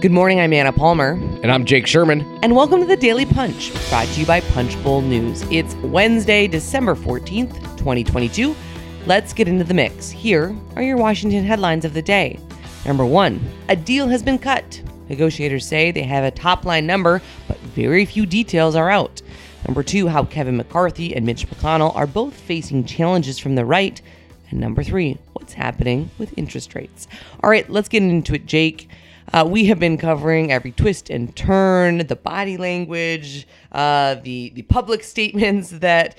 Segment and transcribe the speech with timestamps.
[0.00, 1.10] Good morning, I'm Anna Palmer.
[1.42, 2.22] And I'm Jake Sherman.
[2.42, 5.42] And welcome to the Daily Punch, brought to you by Punchbowl News.
[5.50, 8.56] It's Wednesday, December 14th, 2022.
[9.04, 10.08] Let's get into the mix.
[10.08, 12.40] Here are your Washington headlines of the day.
[12.86, 14.80] Number one, a deal has been cut.
[15.10, 19.20] Negotiators say they have a top line number, but very few details are out.
[19.68, 24.00] Number two, how Kevin McCarthy and Mitch McConnell are both facing challenges from the right.
[24.48, 27.06] And number three, what's happening with interest rates.
[27.44, 28.88] All right, let's get into it, Jake.
[29.32, 34.62] Uh, we have been covering every twist and turn, the body language, uh, the the
[34.62, 36.16] public statements that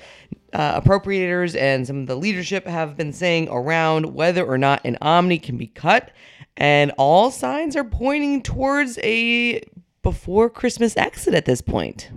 [0.54, 4.96] uh, appropriators and some of the leadership have been saying around whether or not an
[5.02, 6.10] Omni can be cut,
[6.56, 9.62] and all signs are pointing towards a
[10.02, 12.10] before Christmas exit at this point.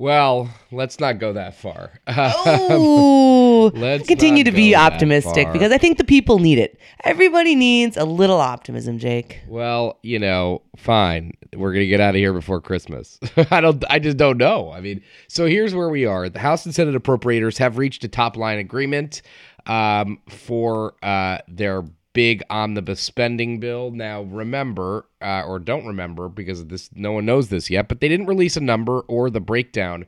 [0.00, 2.00] Well, let's not go that far.
[2.06, 6.80] Oh, Let's continue to be optimistic because I think the people need it.
[7.04, 9.40] Everybody needs a little optimism, Jake.
[9.46, 11.32] well, you know, fine.
[11.54, 13.18] We're gonna get out of here before Christmas.
[13.50, 13.84] I don't.
[13.90, 14.72] I just don't know.
[14.72, 16.30] I mean, so here's where we are.
[16.30, 19.20] The House and Senate appropriators have reached a top line agreement
[19.66, 23.90] um, for uh, their big omnibus spending bill.
[23.90, 28.08] Now, remember, uh, or don't remember, because this no one knows this yet, but they
[28.08, 30.06] didn't release a number or the breakdown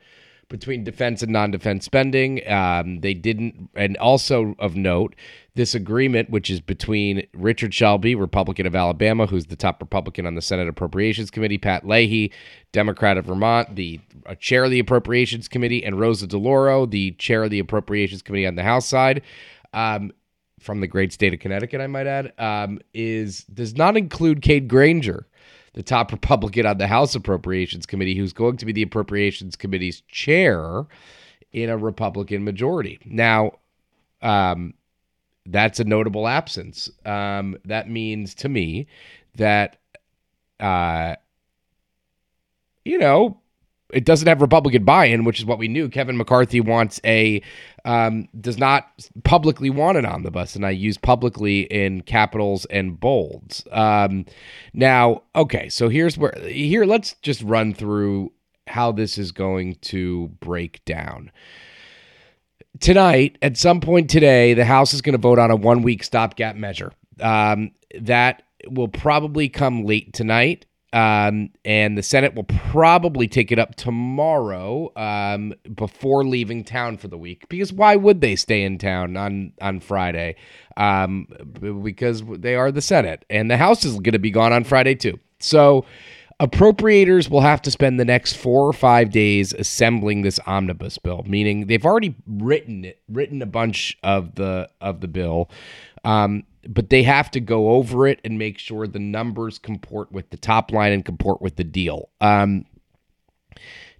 [0.48, 2.47] between defense and non-defense spending.
[2.47, 5.14] Um, they didn't, and also of note,
[5.55, 10.34] this agreement, which is between Richard Shelby, Republican of Alabama, who's the top Republican on
[10.34, 12.33] the Senate Appropriations Committee, Pat Leahy,
[12.73, 17.45] Democrat of Vermont, the uh, chair of the Appropriations Committee, and Rosa DeLauro, the chair
[17.45, 19.23] of the Appropriations Committee on the House side.
[19.73, 20.12] Um,
[20.62, 24.60] from the great state of Connecticut, I might add, um, is does not include Kay
[24.60, 25.27] Granger,
[25.74, 30.02] the top Republican on the House Appropriations Committee, who's going to be the Appropriations Committee's
[30.02, 30.86] chair
[31.52, 32.98] in a Republican majority.
[33.05, 33.58] Now,
[34.22, 34.74] um,
[35.46, 36.90] that's a notable absence.
[37.05, 38.86] Um, that means to me
[39.34, 39.78] that,
[40.60, 41.16] uh,
[42.84, 43.41] you know,
[43.92, 45.88] it doesn't have Republican buy-in, which is what we knew.
[45.88, 47.42] Kevin McCarthy wants a
[47.84, 48.89] um, does not
[49.24, 53.64] publicly want an omnibus, and I use publicly in capitals and bolds.
[53.70, 54.24] Um,
[54.72, 58.33] now, okay, so here's where here let's just run through
[58.67, 61.30] how this is going to break down.
[62.80, 66.56] Tonight, at some point today, the House is going to vote on a one-week stopgap
[66.56, 66.92] measure.
[67.20, 73.58] Um, that will probably come late tonight um, and the Senate will probably take it
[73.58, 77.48] up tomorrow um, before leaving town for the week.
[77.48, 80.36] Because why would they stay in town on on Friday?
[80.77, 81.27] Um,
[81.83, 84.95] because they are the Senate, and the House is going to be gone on Friday
[84.95, 85.19] too.
[85.41, 85.85] So.
[86.41, 91.23] Appropriators will have to spend the next four or five days assembling this omnibus bill,
[91.24, 95.48] meaning they've already written it, written a bunch of the of the bill,
[96.05, 100.30] um, but they have to go over it and make sure the numbers comport with
[100.30, 102.11] the top line and comport with the deal.
[102.20, 102.67] Um,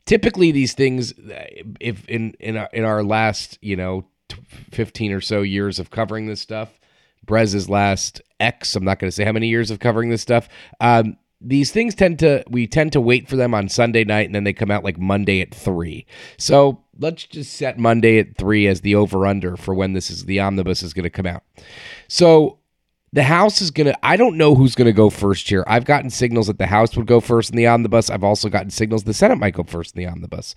[0.07, 1.13] typically, these things,
[1.81, 4.07] if in in our, in our last you know
[4.71, 6.79] fifteen or so years of covering this stuff,
[7.25, 10.49] Brez's last X, I'm not going to say how many years of covering this stuff.
[10.81, 14.35] Um, these things tend to we tend to wait for them on Sunday night and
[14.35, 16.07] then they come out like Monday at three.
[16.39, 20.25] So let's just set Monday at three as the over under for when this is
[20.25, 21.43] the omnibus is going to come out.
[22.09, 22.59] So
[23.13, 25.65] the House is going to, I don't know who's going to go first here.
[25.67, 28.09] I've gotten signals that the House would go first in the omnibus.
[28.09, 30.55] I've also gotten signals the Senate might go first in the omnibus.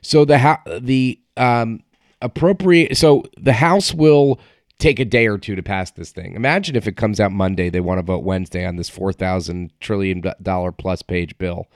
[0.00, 1.82] So the, ha- the, um,
[2.22, 4.40] appropriate, so the House will
[4.78, 6.34] take a day or two to pass this thing.
[6.34, 10.22] Imagine if it comes out Monday, they want to vote Wednesday on this 4,000 trillion
[10.40, 11.66] dollar plus page bill,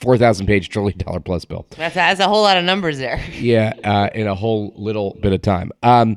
[0.00, 3.20] 4,000 page trillion dollar plus bill That's, that's a whole lot of numbers there.
[3.32, 5.72] yeah, uh, in a whole little bit of time.
[5.82, 6.16] Um,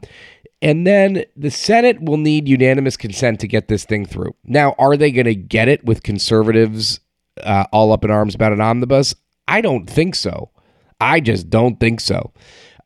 [0.61, 4.35] and then the Senate will need unanimous consent to get this thing through.
[4.43, 6.99] Now, are they going to get it with conservatives
[7.43, 9.15] uh, all up in arms about an omnibus?
[9.47, 10.51] I don't think so.
[10.99, 12.31] I just don't think so.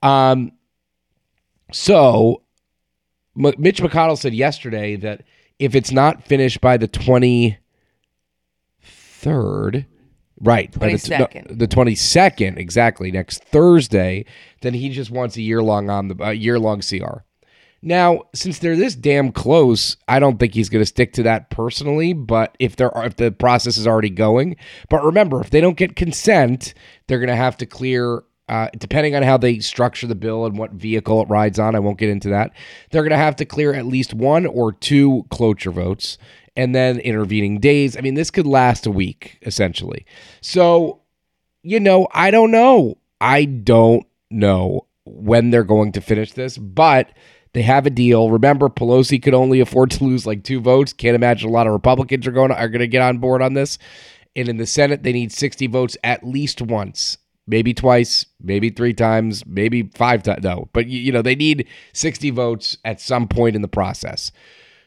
[0.01, 0.51] Um,
[1.71, 2.41] so,
[3.39, 5.23] M- Mitch McConnell said yesterday that
[5.57, 7.57] if it's not finished by the 23rd,
[10.41, 11.59] right, by the, 22nd.
[11.59, 14.25] the 22nd, exactly, next Thursday,
[14.61, 17.23] then he just wants a year long on the uh, year long CR.
[17.81, 21.49] Now, since they're this damn close, I don't think he's going to stick to that
[21.49, 22.11] personally.
[22.13, 24.57] But if there are, if the process is already going,
[24.89, 26.73] but remember, if they don't get consent,
[27.07, 28.23] they're going to have to clear.
[28.49, 31.79] Uh, depending on how they structure the bill and what vehicle it rides on, I
[31.79, 32.51] won't get into that.
[32.89, 36.17] They're going to have to clear at least one or two cloture votes,
[36.55, 37.95] and then intervening days.
[37.95, 40.05] I mean, this could last a week essentially.
[40.41, 41.01] So,
[41.63, 42.97] you know, I don't know.
[43.21, 47.11] I don't know when they're going to finish this, but
[47.53, 48.29] they have a deal.
[48.29, 50.93] Remember, Pelosi could only afford to lose like two votes.
[50.93, 53.41] Can't imagine a lot of Republicans are going to, are going to get on board
[53.41, 53.77] on this.
[54.35, 57.17] And in the Senate, they need 60 votes at least once,
[57.49, 60.43] maybe twice, maybe three times, maybe five times.
[60.43, 64.31] No, but you know, they need 60 votes at some point in the process.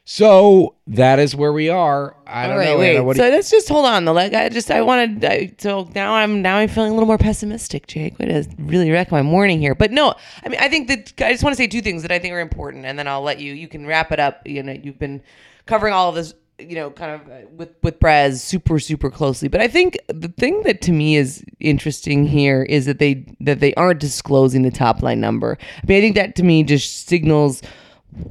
[0.05, 2.17] So that is where we are.
[2.27, 2.79] I don't All right, know.
[2.79, 2.95] wait.
[2.97, 4.05] Anna, what so you- let's just hold on.
[4.05, 5.25] The like, I just I wanted.
[5.25, 8.19] I, so now I'm now I'm feeling a little more pessimistic, Jake.
[8.19, 9.77] Way to really wreck my morning here.
[9.77, 10.15] But no,
[10.45, 12.35] I mean I think that I just want to say two things that I think
[12.35, 13.53] are important, and then I'll let you.
[13.55, 14.45] You can wrap it up.
[14.45, 15.23] You know, you've been
[15.67, 16.35] covering all of this.
[16.69, 19.49] You know, kind of uh, with with Braz super super closely.
[19.49, 23.61] But I think the thing that to me is interesting here is that they that
[23.61, 25.59] they aren't disclosing the top line number.
[25.61, 27.63] I mean, I think that to me just signals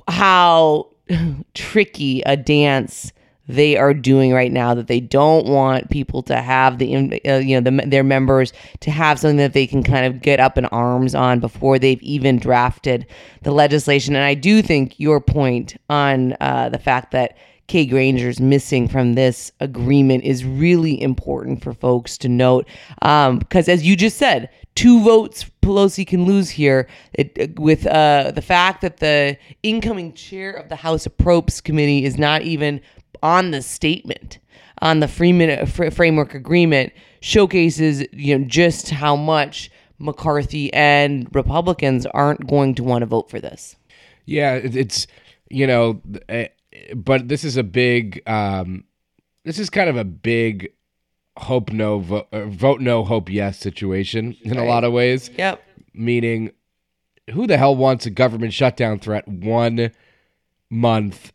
[0.08, 0.88] how
[1.54, 3.12] tricky a dance
[3.48, 7.60] they are doing right now that they don't want people to have the uh, you
[7.60, 10.66] know the, their members to have something that they can kind of get up in
[10.68, 13.06] arms on before they've even drafted
[13.42, 17.36] the legislation and i do think your point on uh, the fact that
[17.72, 22.68] Kay Granger's missing from this agreement is really important for folks to note.
[23.00, 28.42] Because as you just said, two votes Pelosi can lose here it, with uh, the
[28.42, 32.82] fact that the incoming chair of the House Appropriates Committee is not even
[33.24, 34.40] on the statement
[34.82, 36.92] on the Freeman fr- Framework Agreement
[37.22, 43.30] showcases you know just how much McCarthy and Republicans aren't going to want to vote
[43.30, 43.78] for this.
[44.26, 45.08] Yeah, it's
[45.50, 46.48] you know, eh,
[46.96, 48.22] but this is a big.
[48.28, 48.86] um
[49.44, 50.72] This is kind of a big
[51.38, 55.30] hope no vote, vote no hope yes situation in a lot of ways.
[55.38, 55.64] Yep.
[55.94, 56.52] Meaning,
[57.32, 59.92] who the hell wants a government shutdown threat one
[60.70, 61.34] month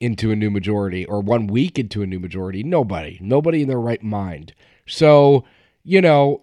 [0.00, 2.62] into a new majority or one week into a new majority?
[2.62, 3.18] Nobody.
[3.20, 4.54] Nobody in their right mind.
[4.86, 5.44] So
[5.84, 6.42] you know.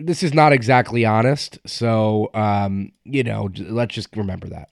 [0.00, 3.50] This is not exactly honest, so um, you know.
[3.58, 4.70] Let's just remember that.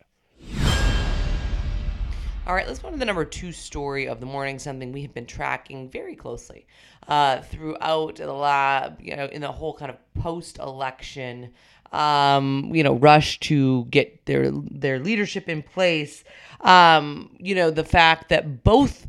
[2.50, 4.58] All right, let's go to the number two story of the morning.
[4.58, 6.66] Something we have been tracking very closely
[7.06, 11.52] uh, throughout the lab, you know, in the whole kind of post-election,
[11.92, 16.24] um, you know, rush to get their their leadership in place.
[16.62, 19.06] Um, you know, the fact that both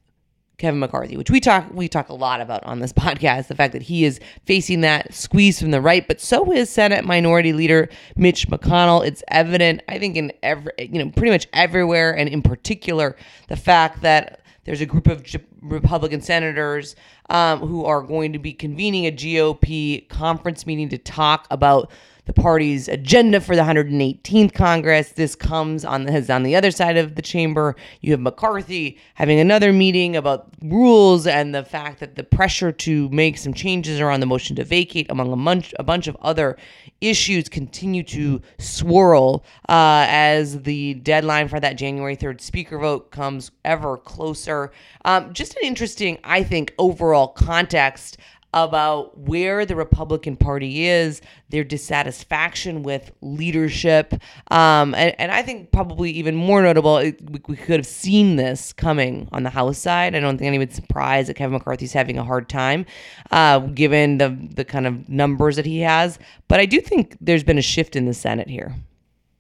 [0.62, 3.74] Kevin McCarthy, which we talk we talk a lot about on this podcast, the fact
[3.74, 7.90] that he is facing that squeeze from the right, but so is Senate Minority Leader
[8.16, 9.06] Mitch McConnell.
[9.06, 13.16] It's evident, I think, in every you know pretty much everywhere, and in particular,
[13.48, 15.26] the fact that there's a group of
[15.64, 16.96] Republican senators
[17.32, 21.92] um, who are going to be convening a GOP conference meeting to talk about
[22.26, 25.14] the party's agenda for the 118th Congress.
[25.14, 27.76] This comes on the, on the other side of the chamber.
[28.02, 33.10] You have McCarthy having another meeting about rules and the fact that the pressure to
[33.10, 36.58] make some changes around the motion to vacate, among a bunch, a bunch of other
[37.02, 43.52] issues, continue to swirl uh, as the deadline for that January 3rd speaker vote comes
[43.66, 44.72] ever closer.
[45.06, 48.18] Um, just an interesting, I think, overall context
[48.54, 54.14] about where the Republican Party is, their dissatisfaction with leadership.
[54.50, 58.36] Um, and, and I think probably even more notable, it, we, we could have seen
[58.36, 60.16] this coming on the House side.
[60.16, 62.86] I don't think anyone's surprised that Kevin McCarthy's having a hard time,
[63.32, 66.20] uh, given the, the kind of numbers that he has.
[66.48, 68.76] But I do think there's been a shift in the Senate here.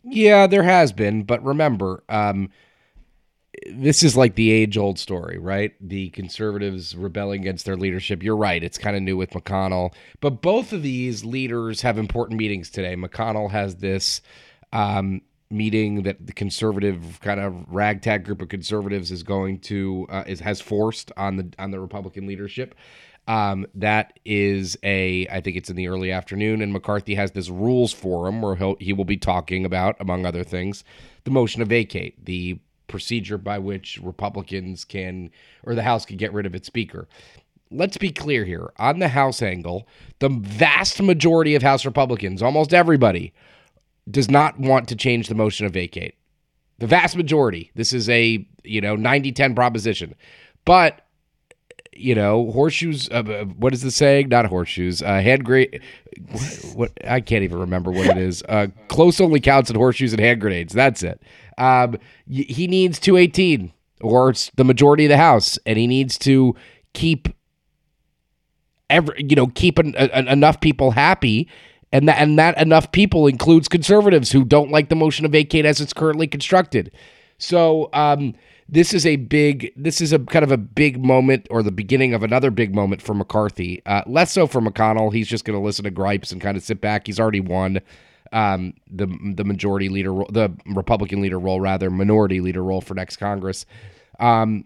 [0.03, 2.49] Yeah, there has been, but remember, um,
[3.69, 5.73] this is like the age old story, right?
[5.81, 8.23] The conservatives rebelling against their leadership.
[8.23, 8.63] You're right.
[8.63, 12.95] It's kind of new with McConnell, but both of these leaders have important meetings today.
[12.95, 14.21] McConnell has this
[14.71, 20.23] um, meeting that the conservative kind of ragtag group of conservatives is going to uh,
[20.25, 22.73] is has forced on the on the Republican leadership.
[23.27, 27.49] Um, that is a, I think it's in the early afternoon, and McCarthy has this
[27.49, 30.83] rules forum where he'll, he will be talking about, among other things,
[31.23, 32.59] the motion to vacate, the
[32.91, 35.31] procedure by which Republicans can,
[35.63, 37.07] or the House can get rid of its speaker.
[37.71, 38.71] Let's be clear here.
[38.77, 39.87] On the House angle,
[40.19, 43.33] the vast majority of House Republicans, almost everybody,
[44.09, 46.15] does not want to change the motion of vacate.
[46.79, 47.71] The vast majority.
[47.75, 50.15] This is a, you know, 90 10 proposition.
[50.65, 51.05] But
[51.93, 53.09] you know, horseshoes.
[53.09, 54.29] Uh, uh, what is the saying?
[54.29, 55.01] Not horseshoes.
[55.01, 55.81] Uh, hand grenade.
[56.31, 56.41] What,
[56.75, 56.91] what?
[57.07, 58.43] I can't even remember what it is.
[58.47, 60.73] Uh, close only counts in horseshoes and hand grenades.
[60.73, 61.21] That's it.
[61.57, 66.17] Um, he needs two eighteen, or it's the majority of the House, and he needs
[66.19, 66.55] to
[66.93, 67.29] keep
[68.89, 71.49] every, you know, keep an, enough people happy.
[71.93, 75.65] And that, and that enough people includes conservatives who don't like the motion to vacate
[75.65, 76.89] as it's currently constructed.
[77.37, 78.33] So, um,
[78.71, 82.13] this is a big this is a kind of a big moment or the beginning
[82.13, 83.81] of another big moment for McCarthy.
[83.85, 85.13] Uh, less so for McConnell.
[85.13, 87.05] He's just going to listen to gripes and kind of sit back.
[87.05, 87.81] He's already won
[88.31, 93.17] um, the the majority leader, the Republican leader role, rather minority leader role for next
[93.17, 93.65] Congress.
[94.19, 94.63] Um,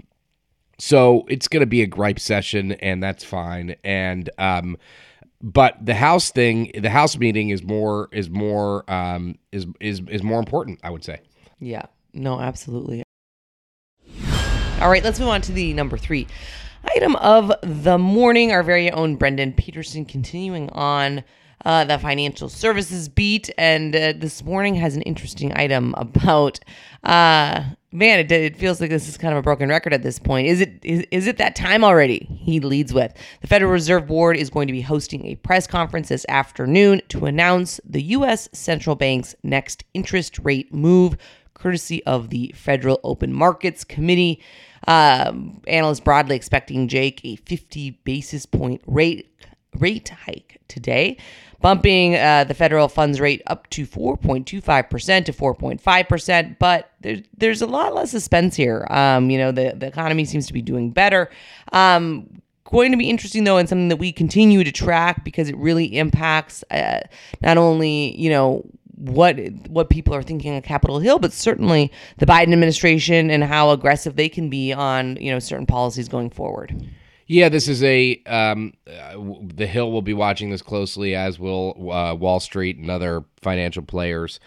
[0.78, 3.76] So it's going to be a gripe session, and that's fine.
[3.84, 4.78] And um,
[5.42, 10.22] but the House thing, the House meeting is more is more um, is is is
[10.22, 10.80] more important.
[10.84, 11.22] I would say.
[11.60, 11.86] Yeah.
[12.14, 13.05] No, absolutely.
[14.82, 16.28] All right, let's move on to the number three
[16.96, 18.52] item of the morning.
[18.52, 21.24] Our very own Brendan Peterson continuing on
[21.64, 23.50] uh, the financial services beat.
[23.58, 26.60] And uh, this morning has an interesting item about,
[27.06, 27.64] uh,
[27.94, 30.48] man, it, it feels like this is kind of a broken record at this point.
[30.48, 32.28] Is it is, is it that time already?
[32.42, 36.10] He leads with the Federal Reserve Board is going to be hosting a press conference
[36.10, 38.50] this afternoon to announce the U.S.
[38.52, 41.18] central bank's next interest rate move,
[41.66, 44.40] courtesy of the Federal Open Markets Committee.
[44.88, 49.32] Um, analysts broadly expecting Jake a 50 basis point rate
[49.80, 51.18] rate hike today,
[51.62, 56.60] bumping uh, the federal funds rate up to 4.25% to 4.5%.
[56.60, 58.86] But there's, there's a lot less suspense here.
[58.92, 61.32] Um, you know, the, the economy seems to be doing better.
[61.74, 65.58] Um, going to be interesting though and something that we continue to track because it
[65.58, 67.00] really impacts uh,
[67.42, 68.64] not only you know
[68.96, 69.38] what
[69.68, 74.16] what people are thinking on Capitol Hill, but certainly the Biden administration and how aggressive
[74.16, 76.76] they can be on you know certain policies going forward.
[77.28, 81.92] Yeah, this is a um, uh, the Hill will be watching this closely, as will
[81.92, 84.40] uh, Wall Street and other financial players.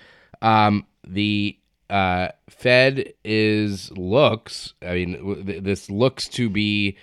[0.42, 1.58] Um, the
[1.90, 4.74] uh, Fed is looks.
[4.82, 6.96] I mean, this looks to be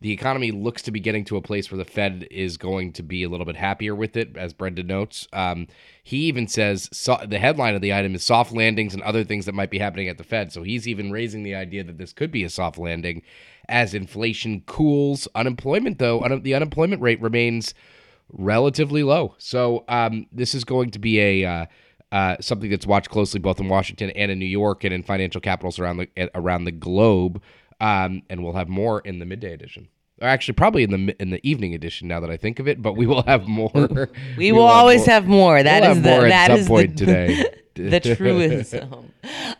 [0.00, 3.02] the economy looks to be getting to a place where the Fed is going to
[3.02, 5.28] be a little bit happier with it, as Brendan notes.
[5.32, 5.66] Um,
[6.02, 9.44] he even says so, the headline of the item is soft landings and other things
[9.44, 10.52] that might be happening at the Fed.
[10.52, 13.22] So he's even raising the idea that this could be a soft landing
[13.68, 15.28] as inflation cools.
[15.34, 17.74] Unemployment, though, un- the unemployment rate remains
[18.32, 19.34] relatively low.
[19.36, 21.66] So um, this is going to be a uh,
[22.12, 25.40] uh, something that's watched closely both in Washington and in New York and in financial
[25.40, 27.40] capitals around the around the globe.
[27.80, 29.88] Um, and we'll have more in the midday edition.
[30.20, 32.06] Or actually, probably in the in the evening edition.
[32.06, 33.70] Now that I think of it, but we will have more.
[33.74, 34.06] we,
[34.36, 35.56] we will, always have more.
[35.56, 35.70] Have more.
[35.70, 37.44] That we'll is the that is the, today.
[37.88, 39.10] the truism.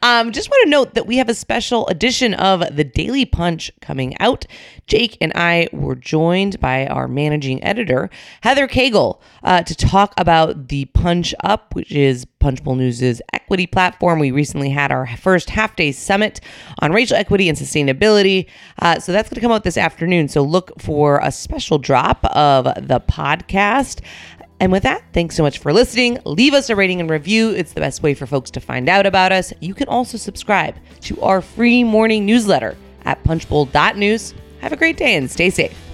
[0.02, 3.70] Um, just want to note that we have a special edition of the Daily Punch
[3.80, 4.46] coming out.
[4.86, 8.10] Jake and I were joined by our managing editor,
[8.40, 14.18] Heather Caygle, uh, to talk about the Punch Up, which is Punchbowl News' equity platform.
[14.18, 16.40] We recently had our first half day summit
[16.80, 18.48] on racial equity and sustainability.
[18.78, 20.28] Uh, so that's going to come out this afternoon.
[20.28, 24.00] So look for a special drop of the podcast.
[24.60, 26.18] And with that, thanks so much for listening.
[26.26, 27.50] Leave us a rating and review.
[27.50, 29.54] It's the best way for folks to find out about us.
[29.60, 32.76] You can also subscribe to our free morning newsletter
[33.06, 34.34] at punchbowl.news.
[34.60, 35.89] Have a great day and stay safe.